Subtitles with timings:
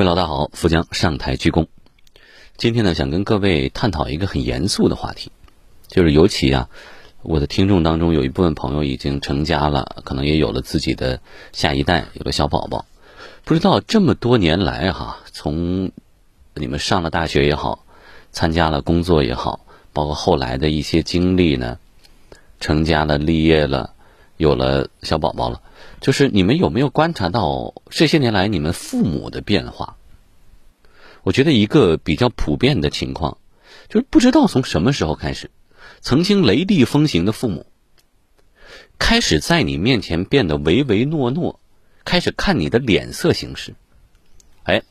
[0.00, 1.66] 各位老大好，富江上台鞠躬。
[2.56, 5.30] 今天呢，想跟各位探讨一个很严肃的话题，
[5.88, 6.70] 就是尤其啊，
[7.20, 11.20] 我的听众当中有一部分朋友已经成家了，可能也有了自己的
[11.52, 12.86] 下一代，有了小宝宝。
[13.44, 15.92] 不知道这么多年来哈，从
[16.54, 17.84] 你们上了大学也好，
[18.32, 21.78] 参加了工作也好，包括后来的一些经历呢，
[22.58, 23.92] 成家了、立业了，
[24.38, 25.60] 有了小宝宝了。
[26.00, 29.96] 就是你们有没有观察到这些年来你们父母的变化？
[31.22, 33.36] 我觉得一个比较普遍的情况，
[33.88, 35.50] 就是不知道从什么时候开始，
[36.00, 37.66] 曾经雷厉风行的父母，
[38.98, 41.60] 开始在你面前变得唯唯诺诺，
[42.04, 43.74] 开始看你的脸色行事。
[44.62, 44.82] 哎，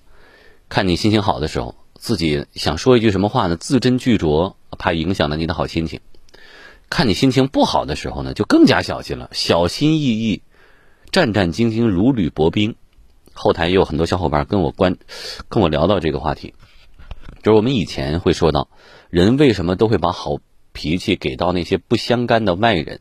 [0.69, 3.55] 看你心情好的时候，自己想说一句什么话呢？
[3.55, 6.01] 字斟句酌，怕影响了你的好心情。
[6.91, 10.43] 看你心情不好的时候呢，就更加小心了，小心翼翼。
[11.11, 12.75] 战战兢兢，如履薄冰。
[13.33, 14.97] 后台也有很多小伙伴跟我关，
[15.47, 16.53] 跟我聊到这个话题，
[17.41, 18.69] 就是我们以前会说到，
[19.09, 20.39] 人为什么都会把好
[20.73, 22.99] 脾气给到那些不相干的外人，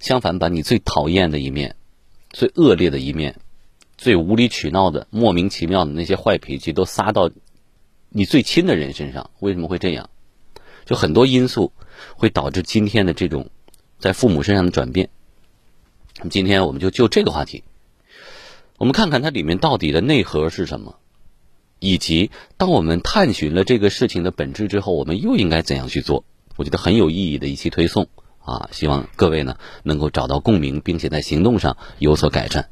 [0.00, 1.76] 相反把你最讨厌的一面、
[2.30, 3.36] 最恶劣的一面、
[3.96, 7.30] 最无理取闹的、莫名其妙的那些坏脾气都撒到
[8.08, 9.30] 你最亲的人身上。
[9.38, 10.10] 为什么会这样？
[10.84, 11.72] 就很多因素
[12.16, 13.50] 会导致今天的这种
[14.00, 15.10] 在父母身上的转变。
[16.28, 17.64] 今天我们就就这个话题，
[18.76, 20.98] 我们看看它里面到底的内核是什么，
[21.78, 26.24] 以及当我们探寻了这个事情的本质之后，我们又应该怎样去做？
[26.56, 28.08] 我觉得很有意义的一期推送
[28.44, 28.68] 啊！
[28.70, 32.68] 希望各位呢能够找到共鸣，并且在行动上有所改善。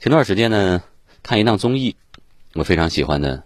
[0.00, 0.82] 前段时间呢，
[1.22, 1.94] 看一档综艺，
[2.54, 3.44] 我非常喜欢的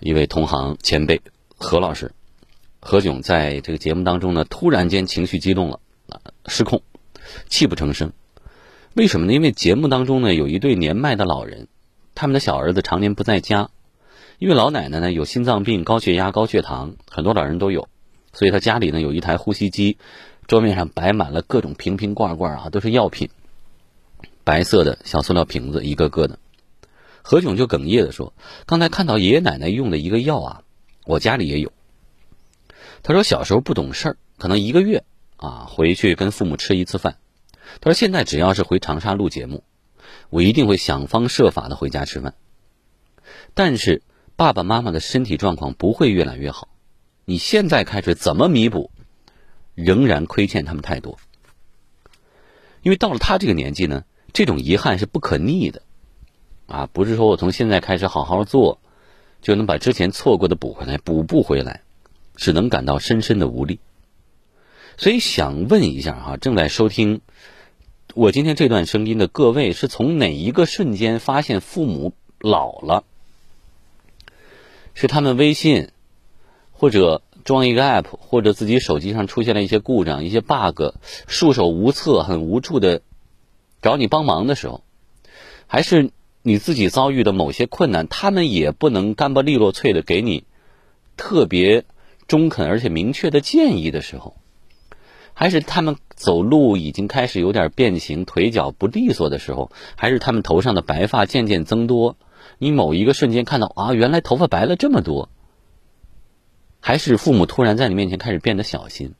[0.00, 1.20] 一位同行前辈
[1.58, 2.12] 何老师，
[2.80, 5.80] 何炅在这个节目当中呢，突然间情绪激动了，
[6.46, 6.82] 失控。
[7.48, 8.12] 泣不成声，
[8.94, 9.32] 为什么呢？
[9.32, 11.68] 因为节目当中呢，有一对年迈的老人，
[12.14, 13.70] 他们的小儿子常年不在家，
[14.38, 17.88] 因为老奶奶呢有心脏病、高血压、高血糖，很多老人都有，
[18.32, 19.98] 所以他家里呢有一台呼吸机，
[20.46, 23.30] 桌面上摆满了各种瓶瓶罐罐啊，都是药品，
[24.44, 26.38] 白色的小塑料瓶子，一个个的。
[27.22, 28.34] 何炅就哽咽的说
[28.66, 30.62] ：“刚才看到爷爷奶奶用的一个药啊，
[31.06, 31.72] 我家里也有。”
[33.02, 35.04] 他说：“小时候不懂事儿，可能一个月。”
[35.44, 37.18] 啊，回去跟父母吃一次饭。
[37.80, 39.62] 他说：“现在只要是回长沙录节目，
[40.30, 42.34] 我一定会想方设法的回家吃饭。
[43.52, 44.02] 但是
[44.36, 46.68] 爸爸妈妈的身体状况不会越来越好。
[47.26, 48.90] 你现在开始怎么弥补，
[49.74, 51.18] 仍然亏欠他们太多。
[52.82, 55.82] 因为到了他这个年纪呢，这种遗憾是不可逆的。
[56.66, 58.80] 啊，不是说我从现在开始好好做，
[59.42, 61.82] 就能把之前错过的补回来，补不回来，
[62.34, 63.80] 只能感到深深的无力。”
[64.96, 67.20] 所以想问一下哈，正在收听
[68.14, 73.04] 我今天这段声音的各位，是从哪一个瞬间发现父母老了？
[74.94, 75.88] 是他们微信，
[76.70, 80.94] 或者装一个 app，或者自己手机上出现了一些故障、一些 bug，
[81.26, 83.02] 束手无策、很无助的
[83.82, 84.84] 找你帮忙的时候，
[85.66, 86.12] 还是
[86.42, 90.44] 你自己遭遇的某些困难，他们也不能干巴利落脆的给你
[91.16, 91.84] 特别
[92.28, 94.36] 中肯而且明确的建议的时候？
[95.34, 102.16] 还是他们走路已经开始有点变形，腿脚不利索的时候，还是他们头上的白发渐渐增多，
[102.58, 105.28] 你某一个瞬间看到啊，原来头发白了这么多。
[106.80, 109.14] 还是父母突然在你面前开始变得小心，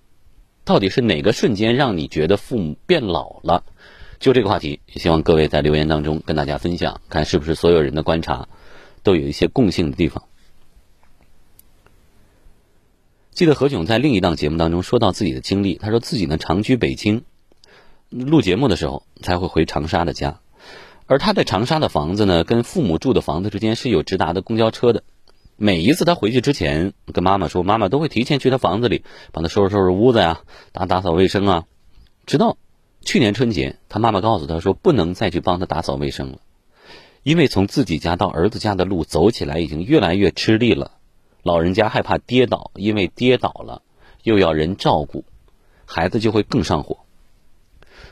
[0.64, 3.64] 到底是哪个瞬间让你觉得父母变老了？
[4.20, 8.48] 就这个话题，也希望各位在留言当中跟大家分享，看是不是所有人的观察
[9.02, 10.24] 都有一些共性的地方。
[13.34, 17.24] 记得何炅在另一档节目当中说到自己的经历，他说自己呢长居北京，
[18.08, 20.38] 录节目的时候才会回长沙的家，
[21.06, 25.02] 而他在长沙的房子呢，跟父母住的房子之间是有直达的公交车的。
[25.56, 29.02] 每一次他回去之前，跟妈妈说，妈妈都会提前去他房子里
[29.32, 31.64] 帮他收拾收拾屋子呀，打打扫卫生啊。
[32.26, 32.56] 直到
[33.00, 36.38] 去年春节，他妈妈告诉他说，不能再去帮他打扫卫生了，
[37.24, 40.92] 因为从自己家到儿子家的路走起来已经越来越吃力了。
[41.44, 43.82] 老人家害怕跌倒，因为跌倒了
[44.22, 45.26] 又要人照顾，
[45.84, 47.00] 孩子就会更上火。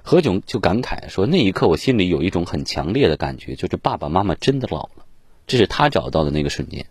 [0.03, 5.07] 何炅就感慨说：“那一刻我心里有一种很强烈的感觉，就是爸爸妈妈真的老了。
[5.47, 6.85] 这是他找到的那个瞬间。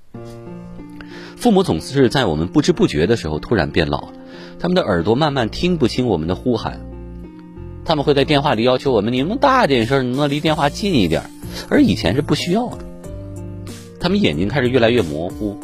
[1.38, 4.14] 父母总是在我们不知不觉的时候突然变老了，
[4.60, 6.82] 他们的耳朵慢慢听不清我们的呼喊，
[7.86, 11.22] 他们会在电话里要求我们：你能大点声，能不能离电话近一点？
[11.70, 12.80] 而以前是不需要的。
[14.00, 15.56] 他们眼睛开始越来越模糊。”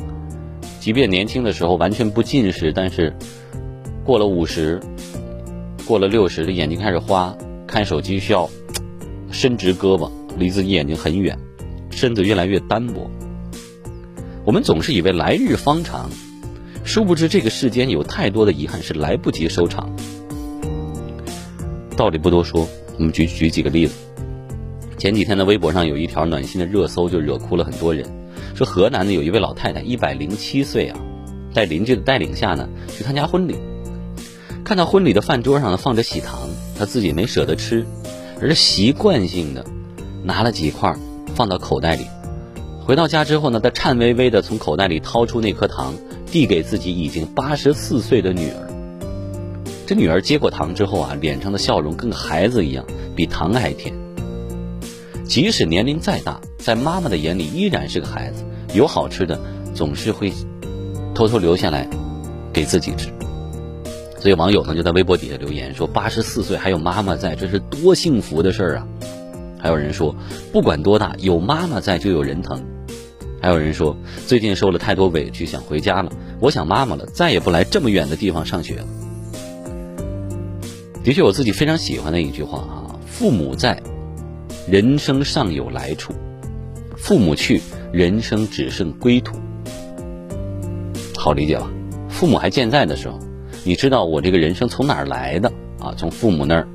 [0.87, 3.13] 即便年轻的时候完全不近视，但是
[4.05, 4.79] 过了五十，
[5.85, 7.37] 过了六十，的眼睛开始花，
[7.67, 8.49] 看手机需要
[9.29, 11.37] 伸直胳膊，离自己眼睛很远，
[11.89, 13.11] 身子越来越单薄。
[14.45, 16.09] 我们总是以为来日方长，
[16.85, 19.93] 殊不知这个世间有太多的遗憾是来不及收场。
[21.97, 22.65] 道理不多说，
[22.97, 23.93] 我们举举几个例子。
[24.97, 28.09] 前几天的微博上有一条暖心的热搜，就惹哭了很多人。
[28.57, 30.97] 说河南的有一位老太太，一百零七岁啊，
[31.53, 33.55] 在邻居的带领下呢，去参加婚礼。
[34.63, 37.85] 看到婚礼的饭桌上呢放着喜糖，她自己没舍得吃，
[38.41, 39.63] 而是习惯性的
[40.23, 40.91] 拿了几块
[41.35, 42.07] 放到口袋里。
[42.83, 45.93] 回到家之后呢，她颤巍巍的从口袋里掏出那颗糖，
[46.25, 48.67] 递给自己已经八十四岁的女儿。
[49.85, 52.83] 这女儿接过糖之后啊，脸上的笑容跟个孩子一样，
[53.15, 53.93] 比糖还甜。
[55.27, 58.43] 即使年龄再大，在妈妈的眼里依然是个孩子。
[58.73, 59.39] 有好吃的，
[59.73, 60.31] 总是会
[61.13, 61.87] 偷偷留下来
[62.53, 63.09] 给自己吃。
[64.19, 68.87] 所以网友呢就在微博底下留言说：“八十四岁还有妈妈在，这是多幸福的事儿啊！”
[69.59, 70.15] 还有人说
[70.51, 72.63] ：“不管多大，有妈妈在就有人疼。”
[73.41, 73.95] 还有人说
[74.27, 76.11] ：“最近受了太多委屈，想回家了。
[76.39, 78.87] 我想妈妈了，再也不来这么远的地方上学了。”
[81.03, 83.81] 的确，我自己非常喜欢的一句话啊：“父母在。”
[84.69, 86.13] 人生尚有来处，
[86.97, 87.61] 父母去，
[87.93, 89.37] 人生只剩归途。
[91.15, 91.69] 好理解吧？
[92.09, 93.17] 父母还健在的时候，
[93.63, 95.49] 你知道我这个人生从哪儿来的
[95.79, 95.93] 啊？
[95.95, 96.67] 从父母那儿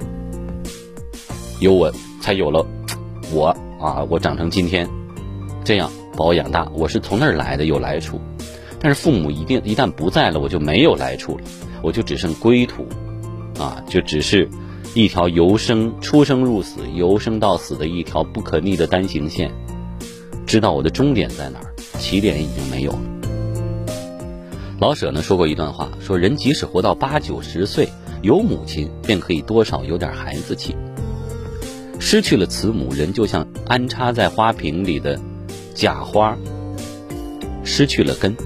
[1.61, 1.93] 有我
[2.23, 2.67] 才有了
[3.31, 3.49] 我
[3.79, 4.07] 啊！
[4.09, 4.89] 我长成今天
[5.63, 8.19] 这样，把我养大，我是从那儿来的，有来处。
[8.81, 11.45] 但是父母一定一旦不在了，我就没有来处了，
[11.83, 12.87] 我就只剩归途
[13.59, 13.85] 啊！
[13.87, 14.49] 就只是。
[14.95, 19.51] 一条由生出生入死、由生到死的一条不可逆的单行线，
[20.47, 23.01] 知道我的终点在哪儿，起点已经没有了。
[24.79, 27.89] 老舍呢说过一段话，说人即使活到八九十岁，
[28.21, 30.77] 有母亲便可以多少有点孩子气。
[31.99, 35.19] 失去了慈母，人就像安插在花瓶里的
[35.73, 36.37] 假花，
[37.65, 38.37] 失去了根。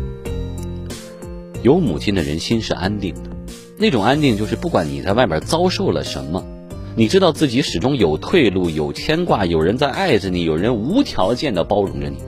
[1.67, 3.31] 有母亲的人心是安定的。
[3.77, 6.45] 那种安定，就是不管你在外边遭受了什么，
[6.95, 12.19] 你知道自己始终有退路、有牵挂，有人在爱着你，有人无条件的包容着你。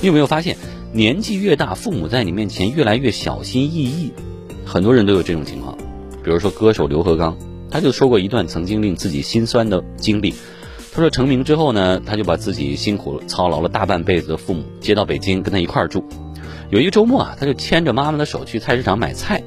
[0.00, 0.56] 你有没有发现，
[0.94, 4.14] 年纪越大，父母在你面前越来越小心翼翼？
[4.64, 5.76] 很多人都有这种情况。
[6.22, 7.36] 比如说歌手刘和刚，
[7.70, 10.32] 他就说过一段曾经令自己心酸的经历。
[10.90, 16.02] 他说成名之后呢，他就把自己辛苦操劳了大半辈子的父母接到北京跟他一块儿住。
[16.70, 19.42] 有一个周末啊，他就牵着妈妈的手去菜市场买菜。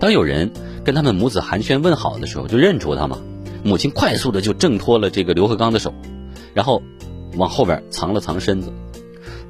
[0.00, 0.50] 当有人
[0.84, 3.18] 跟他们母子寒暄问好的时候，就认出他嘛。
[3.64, 5.94] 母亲快速的就挣脱了这个刘和刚的手，
[6.54, 6.82] 然后
[7.36, 8.72] 往后边藏了藏身子。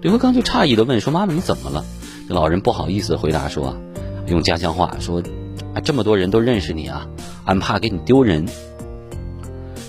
[0.02, 1.84] 刘和刚就诧异的问说：“妈妈，你怎么了？”
[2.28, 3.74] 这老人不好意思回答说：“，
[4.28, 5.22] 用家乡话说，
[5.74, 7.06] 啊，这么多人都认识你啊，
[7.44, 8.46] 俺怕给你丢人。”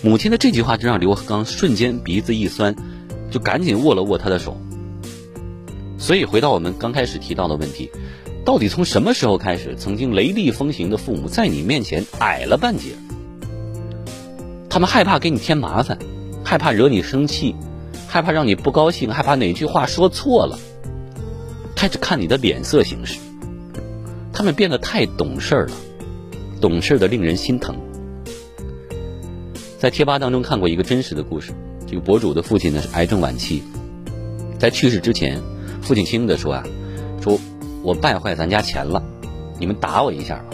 [0.02, 2.76] 母亲的这句话就让刘和刚瞬间鼻子一酸，
[3.32, 4.58] 就赶紧握了握他的手。
[6.04, 7.90] 所以回到我们刚开始提到的问题。
[8.44, 12.90] 到底从什么时候开始，曾经雷厉风行的父母在你面前矮了半截？
[14.70, 15.98] 他们害怕给你添麻烦，
[16.44, 17.56] 害怕惹你生气，
[18.06, 20.60] 害怕让你不高兴，害怕哪句话说错了，
[21.74, 23.18] 开始看你的脸色行事。
[24.34, 25.72] 他们变得太懂事了，
[26.60, 27.78] 懂事的令人心疼。
[29.80, 31.54] 在贴吧当中看过一个真实的故事，
[31.88, 33.64] 这个博主的父亲呢是癌症晚期，
[34.60, 35.42] 在去世之前，
[35.84, 36.64] 父亲轻的说啊，
[37.22, 37.40] 说。
[37.84, 39.04] 我败坏咱家钱了，
[39.60, 40.46] 你们打我一下吧。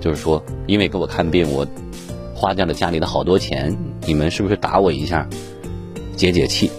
[0.00, 1.64] 就是说，因为给我看病，我
[2.34, 5.28] 花掉了家里的好多钱，你们是不是打我一下，
[6.16, 6.72] 解解气？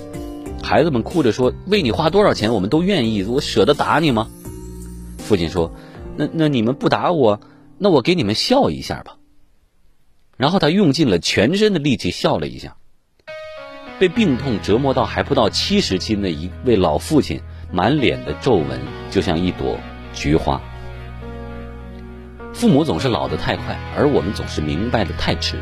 [0.62, 4.28] 孩子们哭着说：“为你花多少钱，我们都愿意，我舍得打你吗？”
[5.20, 5.72] 父亲说
[6.18, 7.40] ：“那那你们不打我，
[7.78, 9.16] 那我给你们笑一下吧。”
[10.36, 12.76] 然后他用尽了全身的力气笑了一下。
[14.00, 17.40] 被病痛折磨到还不到七十斤的一位老父亲，
[17.74, 19.78] 满脸的皱纹，就像一朵。
[20.14, 20.62] 菊花，
[22.54, 25.58] 父母总是老得太快，而我们总是明白的太迟。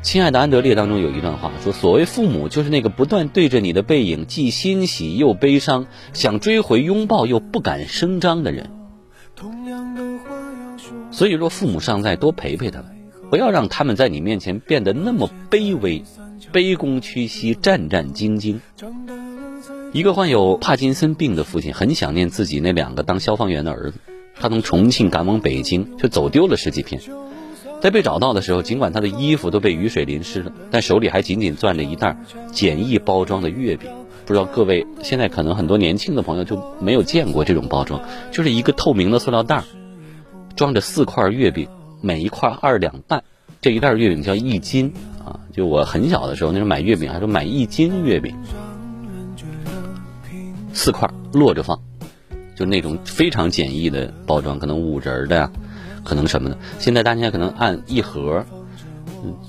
[0.00, 8.70] 亲爱的安德烈当中有一段话说：“所谓父母，就是那个不断对着你的背影既欣喜又悲伤，想追回拥抱又不敢声张的人。”
[11.12, 12.86] 所以，若父母尚在，多陪陪他们，
[13.28, 16.02] 不要让他们在你面前变得那么卑微、
[16.50, 18.60] 卑躬屈膝、战战兢兢。
[19.92, 23.98] 一个患有帕金森病的父亲很想念自己那两个当消防员的儿子，
[24.34, 27.00] 他从重庆赶往北京，却走丢了十几天。
[27.80, 32.18] 在被找到的时候，尽管他的衣服都被雨水淋湿了，但手里还紧紧攥着一袋
[32.52, 33.90] 简易包装的月饼。
[34.26, 39.64] 不知道各位现在可能很多年轻的朋友就没有见过这种包装，就是一个透明的塑料袋，
[40.54, 41.66] 装着四块月饼，
[42.02, 43.24] 每一块二两半，
[43.62, 44.92] 这一袋月饼叫一斤
[45.24, 45.40] 啊。
[45.54, 48.36] 就我很小的时候，那时候买月饼还是买一斤月饼，
[50.78, 51.80] 四块摞着放，
[52.54, 55.50] 就那种非常简易的包装，可能五仁的呀，
[56.04, 56.56] 可能什么的。
[56.78, 58.46] 现在大家可能按一盒，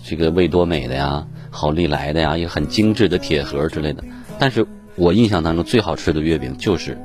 [0.03, 4.03] 这个味多美的呀、好利来的呀，也很精致的铁盒之类的。
[4.39, 6.97] 但是我印象当中最好吃的月饼就是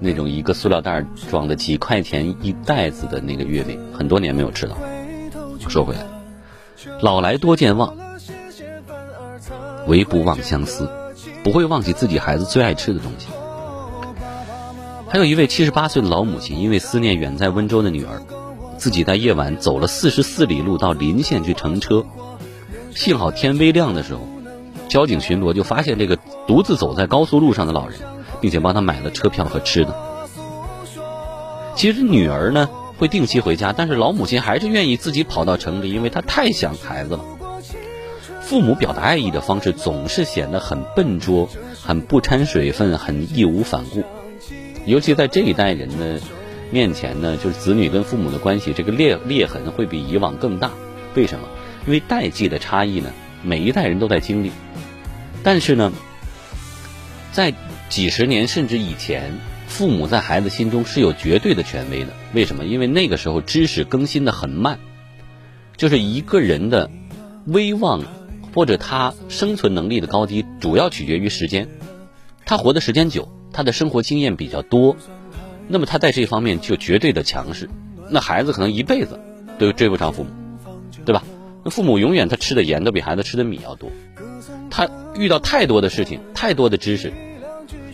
[0.00, 4.78] 那种一个塑料袋装的几块钱一袋子的那个月饼，很多年没有吃到。
[5.68, 6.00] 说回来，
[7.02, 7.94] 老来多健忘，
[9.86, 10.88] 唯不忘相思，
[11.44, 13.28] 不会忘记自己孩子最爱吃的东西。
[15.12, 18.22] 还有一位七十八岁的老母亲，因为思念远在温州的女儿，
[18.78, 22.06] 自己在夜晚走了四十四里路到临县去乘车。
[22.94, 24.26] 幸好天微亮的时候，
[24.88, 26.16] 交警巡逻就发现这个
[26.46, 27.98] 独自走在高速路上的老人，
[28.40, 29.94] 并且帮他买了车票和吃的。
[31.76, 32.70] 其实女儿呢？
[32.96, 37.24] 会定期回家，但是老母亲还是愿意自己跑到城里，因为她太想孩子了。
[38.40, 41.50] 父母表达爱意的方式总是显得很笨拙、
[41.82, 44.02] 很不掺水分、很义无反顾。
[44.86, 46.20] 尤其在这一代人的
[46.70, 50.70] 面前呢，就是子女跟父母的关系，这个裂裂痕会比以往更大。
[51.14, 51.48] 为什么？
[51.86, 53.10] 因为代际的差异呢，
[53.42, 54.52] 每一代人都在经历。
[55.42, 55.92] 但是呢，
[57.32, 57.52] 在
[57.88, 59.32] 几十年甚至以前。
[59.68, 62.66] 父母在孩子心中是有绝对的权威的，为什么？
[62.66, 64.78] 因为那个时候知识更新的很慢，
[65.78, 66.90] 就是一个人的
[67.46, 68.04] 威望
[68.54, 71.68] 或者他生存能力的高低，主要取决于时间。
[72.44, 74.96] 他活的时间久，他的生活经验比较多，
[75.68, 77.68] 那么他在这方面就绝对的强势。
[78.08, 79.18] 那孩子可能一辈子
[79.58, 80.30] 都追不上父母，
[81.04, 81.22] 对吧？
[81.64, 83.90] 那父母永远他吃的盐都比孩子吃的米要多，
[84.70, 87.12] 他遇到太多的事情，太多的知识，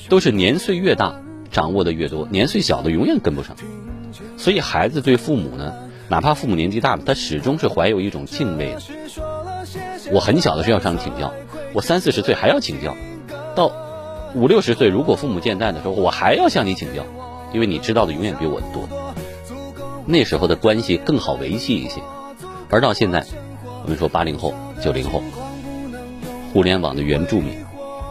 [0.08, 1.20] 都是年岁越大。
[1.50, 3.56] 掌握的越多，年岁小的永远跟不上，
[4.36, 5.72] 所以孩子对父母呢，
[6.06, 8.82] 哪怕父母年纪大了，他始终是怀有一种敬畏的。
[10.12, 11.32] 我很小的时候要向你请教，
[11.72, 12.94] 我三四十岁还要请教，
[13.56, 13.72] 到
[14.34, 17.04] 五六十岁如果父母健在的时候，我还要向你请教，
[17.52, 18.88] 因为你知道的永远比我多。
[20.06, 22.00] 那时候的关系更好维系一些，
[22.70, 23.24] 而到现在，
[23.82, 25.22] 我们说八零后、九零后，
[26.52, 27.64] 互联网的原住民。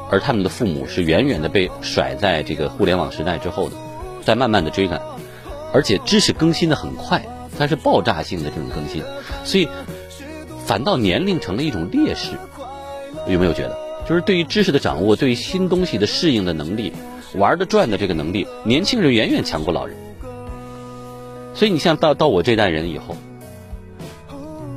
[0.09, 3.75] 而他们的父母是远远的被甩在这个互联网时代之后的，
[4.24, 5.01] 在慢慢的追赶，
[5.74, 7.25] 而且知识更新的很快，
[7.59, 9.03] 它是爆炸性的这种更新，
[9.43, 9.67] 所以
[10.65, 12.38] 反倒年龄成了一种劣势，
[13.27, 13.87] 有没有觉得？
[14.07, 16.93] 就是对于知识的掌握，对于新东西的适应的能力，
[17.35, 19.97] 玩的转的这个能力，年轻人远远强过老人。
[21.53, 23.17] 所以你像到到我这代人以后。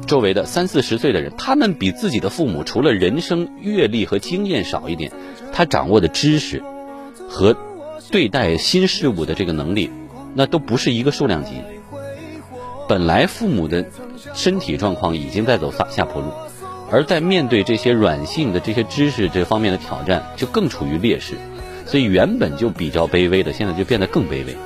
[0.07, 5.13] 周围的三四十岁的人，他们比自己的父母除了人生阅历和经验少一点，
[5.53, 6.61] 他掌握的知识
[7.29, 7.57] 和
[8.11, 9.89] 对待新事物的这个能力，
[10.35, 11.53] 那都不是一个数量级。
[12.89, 13.87] 本来父母的
[14.35, 16.33] 身体状况已经在走下下坡路，
[16.91, 21.35] 而在面对这些软性的这些知识这方面的挑战，就更处于劣势。
[21.87, 24.57] 所以原本就比较卑微的，现在就变得更卑微。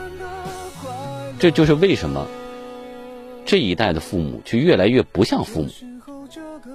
[1.39, 2.27] 这就是为什么。
[3.47, 5.69] 这一代的父母却越来越不像父母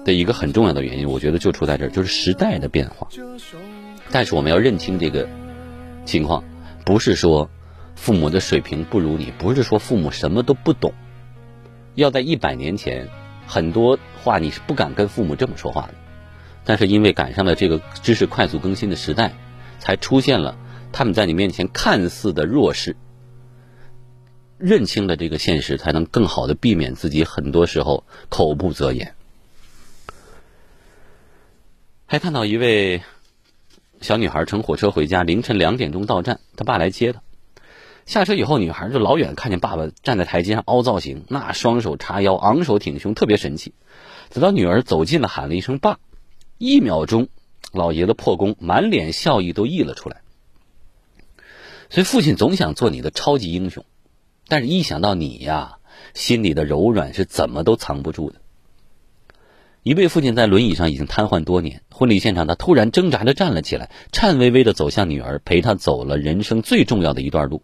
[0.04, 3.08] 的一个很重要的原因，我觉得就出在这儿，就是时代的变化。
[4.12, 5.28] 但是我们要认清这个
[6.04, 6.44] 情况，
[6.84, 7.50] 不是说
[7.96, 10.92] 父母的水平不如你，不是说父母什么都不懂。
[11.96, 13.08] 要在一百年前，
[13.50, 15.94] 很多话你是不敢跟父母这么说话的。
[16.64, 19.32] 但是因为赶上了这个知识快速更新的时代，
[19.80, 20.56] 才出现了
[20.92, 22.94] 他们在你面前看似的弱势。
[24.56, 29.14] 认清了这个现实，才能更好的避免自己很多时候口不择言。
[32.06, 33.02] 还看到一位
[34.00, 37.22] 小女孩乘火车回家，凌晨两点钟到站，她爸来接她。
[38.10, 43.72] 下车以后，女孩就老远看见爸爸站在台阶上凹造型，那双手叉腰，昂首挺胸，特别神气。
[44.30, 46.00] 等到女儿走近了，喊了一声“爸”，
[46.58, 47.28] 一秒钟，
[47.72, 50.22] 老爷子破功，满脸笑意都溢了出来。
[51.88, 53.84] 所以，父亲总想做你的超级英雄。
[54.48, 55.78] 但是，一想到你呀，
[56.12, 58.40] 心里的柔软是怎么都藏不住的。
[59.84, 67.62] 一位父亲在轮椅上已经瘫痪多年，婚礼现场，他突然挣扎着站了起来，颤巍巍的走向女儿，陪她走了人生最重要的一段路。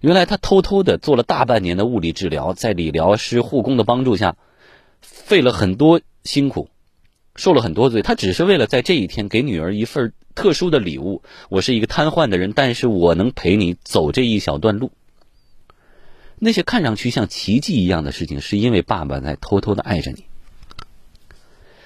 [0.00, 4.36] 原来他偷偷的做了大半年的物理治疗，在理疗师、护工的帮助下，
[5.00, 6.68] 费了很多辛苦，
[7.36, 8.02] 受了很多罪。
[8.02, 11.22] 他只是为了在这一天给女儿一份特殊的礼物。
[11.48, 14.92] 我是一个瘫痪的人，但是我能陪你走这一小段路。
[16.38, 20.24] 那些看上去像奇迹一样的事情，是因为爸爸在偷偷的爱着你。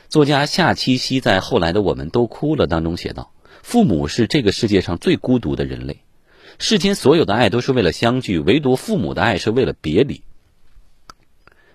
[0.09, 6.01] 作家夏七夕在《后来的我们都哭了》当中写道：“父母是这个世界上最孤独的人类，
[6.59, 10.23] 世间所有的爱都是为了相聚，唯独父母的爱是为了别离。”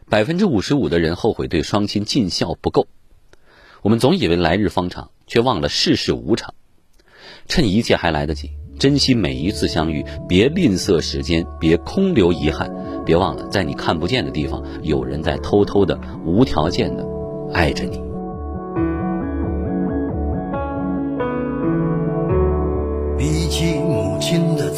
[0.09, 2.87] 百分之五十五的人后悔对双亲尽孝不够，
[3.81, 6.53] 我们总以为来日方长，却忘了世事无常。
[7.47, 12.69] 趁一切还来得及，珍惜每一次相遇，别吝啬时间，别空留遗憾。
[13.05, 17.07] 别忘了，在你看不见的地方，有人在偷偷的、无条件的
[17.53, 18.10] 爱着你。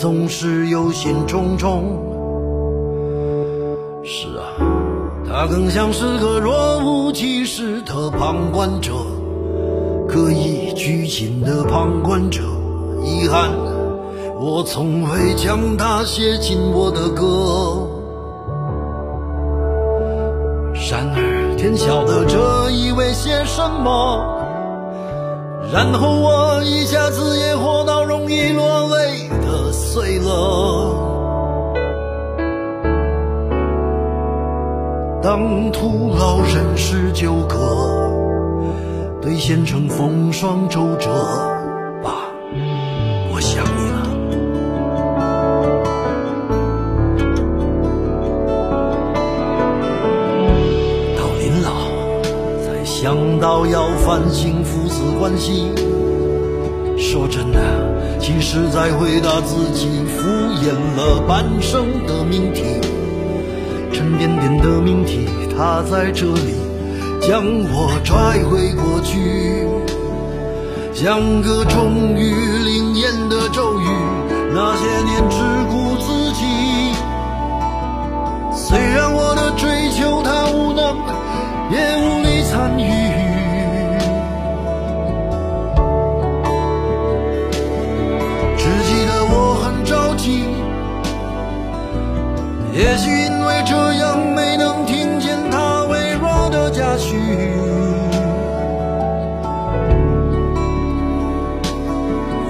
[0.04, 1.82] 总是忧心忡忡。
[4.04, 4.52] 是啊，
[5.26, 8.92] 他更像是个若无其事的旁观者，
[10.10, 12.42] 刻意拘谨的旁观者。
[13.02, 13.50] 遗憾，
[14.42, 17.88] 我从未将他写进我的歌。
[20.92, 24.42] 然而天晓得这意味些什么。
[25.72, 29.03] 然后我一下子也活到容易落泪
[29.94, 30.30] 的岁了。
[35.22, 37.60] 当徒劳人事纠葛，
[39.22, 41.10] 兑现成风霜周折，
[42.02, 42.26] 爸，
[43.32, 43.98] 我想你了。
[51.18, 51.70] 到临老，
[52.66, 55.72] 才想到要反省父子关系。
[56.98, 57.60] 说真的，
[58.24, 60.30] 其实在回答自己敷
[60.64, 62.64] 衍了半生的命题，
[63.92, 66.56] 沉甸甸的命题，它在这里
[67.20, 69.68] 将我拽回过去，
[70.94, 73.88] 像个终于灵验的咒语。
[74.54, 75.36] 那些年只
[75.70, 76.46] 顾自己，
[78.56, 80.96] 虽然我的追求他无能，
[81.70, 83.03] 也无力参与。
[92.84, 97.16] 也许因为这样没能听见他微弱的嘉许。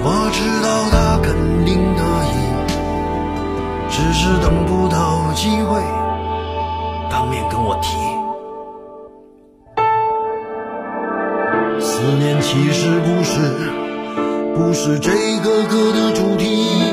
[0.02, 2.34] 我知道他肯定得意，
[3.88, 5.80] 只是等不到机会
[7.08, 7.96] 当面跟我提。
[11.80, 13.38] 思念其实不是。
[14.56, 15.12] 不是这
[15.44, 16.92] 个歌的主题。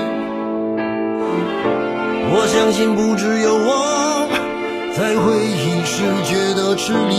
[2.61, 4.29] 相信不只有我
[4.95, 7.17] 在回忆时觉得吃力。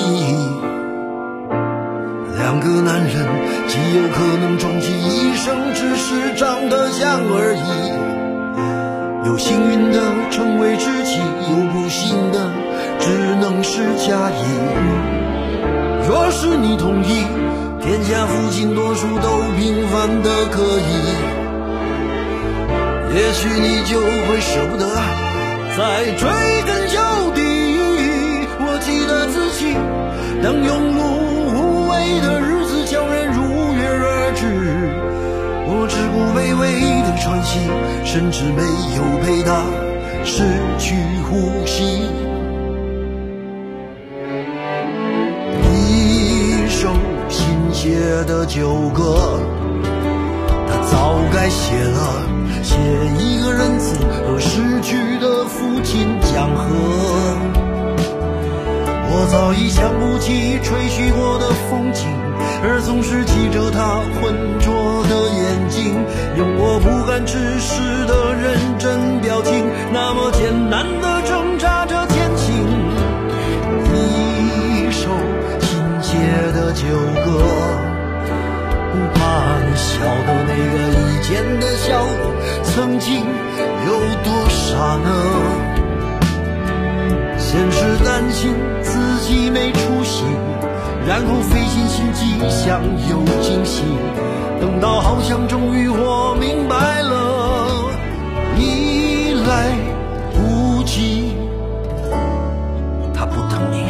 [2.38, 3.26] 两个男人
[3.66, 9.26] 极有可能终其一生只是长得像而已。
[9.26, 10.00] 有幸运的
[10.31, 12.48] 成为知己，有不幸的
[13.00, 14.44] 只能是假意。
[16.07, 17.26] 若是你同意。
[17.83, 20.92] 天下父亲多数都平凡的可以，
[23.16, 24.87] 也许你就会舍不得
[25.76, 26.28] 在追
[26.66, 26.98] 根究
[27.35, 27.40] 底。
[28.64, 29.72] 我记得自己，
[30.42, 31.00] 当庸碌
[31.48, 33.40] 无为的日子悄然如
[33.74, 34.40] 约而至，
[35.66, 36.62] 我只顾微微
[37.02, 37.58] 的喘息，
[38.04, 38.62] 甚至没
[38.96, 39.64] 有陪他
[40.24, 40.44] 失
[40.78, 40.94] 去
[41.28, 42.04] 呼吸。
[45.64, 46.90] 一首
[47.28, 49.40] 新写的旧歌，
[50.92, 52.22] 早该写了，
[52.62, 52.76] 写
[53.18, 56.68] 一个人子和逝去的父亲讲和。
[59.14, 62.07] 我早已想不起吹嘘过的风景，
[62.62, 65.96] 而总是记着他浑浊的眼睛，
[66.37, 70.85] 用我不敢直视的认真表情，那么艰难
[80.03, 82.05] 笑的那个以前的笑，
[82.65, 83.21] 曾经
[83.87, 83.91] 有
[84.25, 85.09] 多傻呢？
[87.38, 90.25] 先是担心自己没出息，
[91.07, 93.85] 然后费尽心机想有惊喜，
[94.61, 97.93] 等到好像终于我明白了，
[98.59, 99.71] 已来
[100.33, 101.37] 不及。
[103.15, 103.87] 他不等你，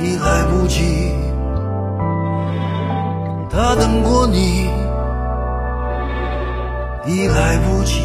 [0.00, 1.11] 已来不及。
[3.64, 4.66] 他等过你，
[7.06, 8.02] 已来不及。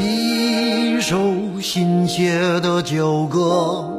[0.00, 1.18] 一首
[1.60, 3.90] 新写的旧歌。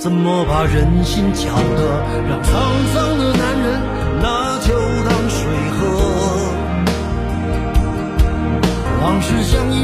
[0.00, 2.46] 怎么把人心搅得让沧
[2.94, 3.17] 桑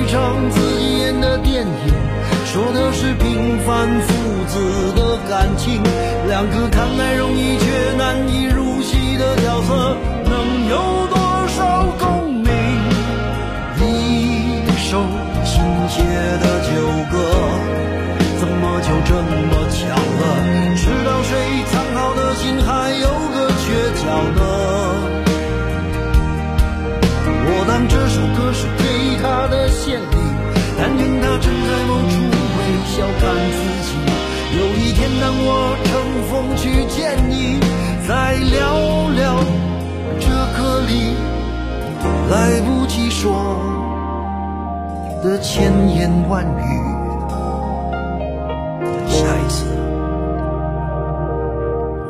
[0.05, 1.95] 一场自己演的电影，
[2.45, 5.83] 说的是平凡父子的感情。
[6.29, 7.65] 两个看来容易却
[7.97, 8.45] 难以
[42.35, 43.33] 来不及说
[45.23, 46.67] 的千言万语。
[49.07, 49.65] 下一次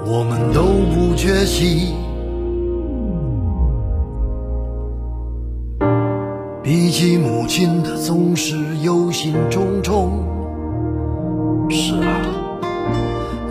[0.06, 0.62] 我们都
[0.94, 1.94] 不缺席。
[6.62, 10.08] 比起母亲的总是忧心忡忡。
[11.68, 12.16] 是啊，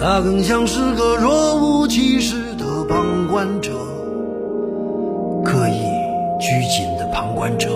[0.02, 3.72] 她更像是个若无其事的旁观者，
[7.24, 7.70] 旁观者。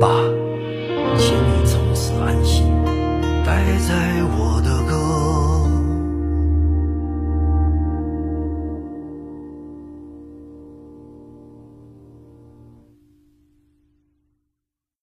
[0.00, 0.33] 罢。